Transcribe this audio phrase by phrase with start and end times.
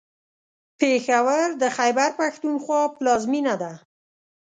[0.79, 3.73] پېښور د خیبر پښتونخوا پلازمېنه ده.